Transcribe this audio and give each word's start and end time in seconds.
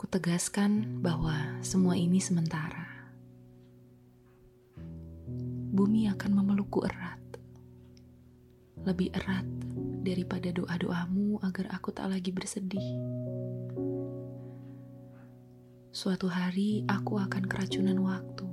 Kutegaskan 0.00 1.04
bahwa 1.04 1.60
semua 1.60 1.92
ini 1.92 2.24
sementara. 2.24 2.88
Bumi 5.76 6.08
akan 6.08 6.40
memelukku 6.40 6.80
erat. 6.88 7.20
Lebih 8.80 9.12
erat 9.12 9.44
daripada 10.00 10.56
doa-doamu 10.56 11.44
agar 11.44 11.68
aku 11.76 11.92
tak 11.92 12.08
lagi 12.08 12.32
bersedih. 12.32 12.88
Suatu 15.92 16.32
hari 16.32 16.80
aku 16.88 17.20
akan 17.20 17.44
keracunan 17.44 18.00
waktu. 18.00 18.48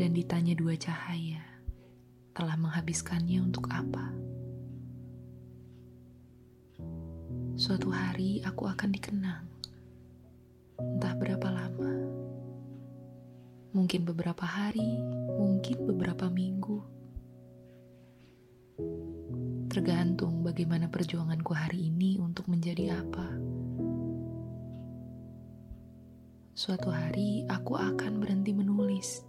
Dan 0.00 0.16
ditanya 0.16 0.56
dua 0.56 0.80
cahaya, 0.80 1.44
telah 2.32 2.56
menghabiskannya 2.56 3.44
untuk 3.44 3.68
apa? 3.68 4.16
Suatu 7.58 7.90
hari 7.90 8.38
aku 8.46 8.70
akan 8.70 8.94
dikenang. 8.94 9.42
Entah 10.78 11.10
berapa 11.18 11.50
lama. 11.50 11.90
Mungkin 13.74 14.06
beberapa 14.06 14.46
hari, 14.46 14.94
mungkin 15.34 15.82
beberapa 15.82 16.30
minggu. 16.30 16.78
Tergantung 19.74 20.46
bagaimana 20.46 20.86
perjuanganku 20.86 21.50
hari 21.50 21.90
ini 21.90 22.22
untuk 22.22 22.46
menjadi 22.46 23.02
apa. 23.02 23.26
Suatu 26.54 26.94
hari 26.94 27.42
aku 27.50 27.74
akan 27.74 28.22
berhenti 28.22 28.54
menulis. 28.54 29.26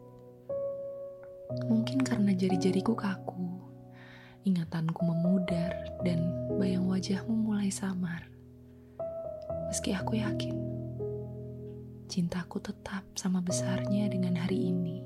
Mungkin 1.65 2.05
karena 2.05 2.37
jari-jariku 2.37 2.93
kaku, 2.93 3.48
ingatanku 4.47 5.03
memudar, 5.03 5.75
dan 6.07 6.31
bayang 6.55 6.87
wajahmu 6.87 7.51
mulai 7.51 7.67
samar. 7.67 8.27
Meski 9.67 9.91
aku 9.91 10.17
yakin, 10.17 10.55
cintaku 12.09 12.57
tetap 12.63 13.05
sama 13.13 13.43
besarnya 13.43 14.09
dengan 14.09 14.39
hari 14.39 14.71
ini. 14.71 14.97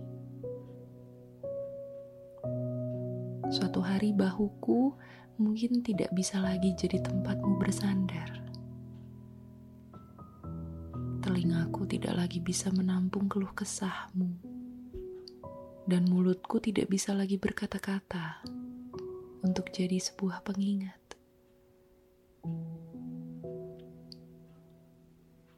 Suatu 3.54 3.84
hari 3.84 4.16
bahuku 4.16 4.96
mungkin 5.38 5.86
tidak 5.86 6.10
bisa 6.16 6.42
lagi 6.42 6.74
jadi 6.74 7.02
tempatmu 7.04 7.60
bersandar. 7.62 8.30
Telingaku 11.24 11.86
tidak 11.86 12.18
lagi 12.18 12.40
bisa 12.42 12.72
menampung 12.74 13.30
keluh 13.30 13.54
kesahmu. 13.54 14.32
Dan 15.84 16.08
mulutku 16.08 16.64
tidak 16.64 16.88
bisa 16.88 17.12
lagi 17.12 17.36
berkata-kata 17.36 18.63
untuk 19.44 19.76
jadi 19.76 20.00
sebuah 20.00 20.40
pengingat. 20.48 21.04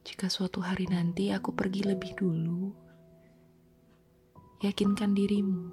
Jika 0.01 0.25
suatu 0.25 0.65
hari 0.65 0.89
nanti 0.89 1.29
aku 1.29 1.53
pergi 1.53 1.85
lebih 1.85 2.17
dulu, 2.17 2.73
yakinkan 4.65 5.13
dirimu, 5.13 5.69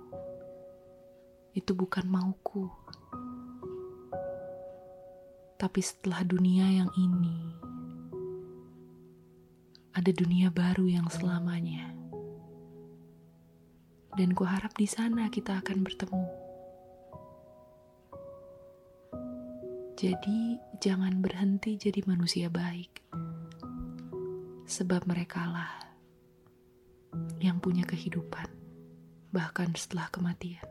itu 1.57 1.73
bukan 1.73 2.05
mauku. 2.05 2.69
Tapi 5.57 5.81
setelah 5.81 6.21
dunia 6.27 6.69
yang 6.69 6.91
ini, 7.01 7.39
ada 9.97 10.13
dunia 10.13 10.53
baru 10.53 10.85
yang 10.85 11.09
selamanya. 11.09 11.89
Dan 14.13 14.37
kuharap 14.37 14.77
di 14.77 14.85
sana 14.85 15.33
kita 15.33 15.65
akan 15.65 15.81
bertemu. 15.81 16.42
Jadi, 20.03 20.59
jangan 20.83 21.23
berhenti 21.23 21.79
jadi 21.79 22.03
manusia 22.11 22.51
baik, 22.51 23.07
sebab 24.67 25.07
merekalah 25.07 25.79
yang 27.39 27.63
punya 27.63 27.87
kehidupan, 27.87 28.51
bahkan 29.31 29.71
setelah 29.79 30.11
kematian. 30.11 30.67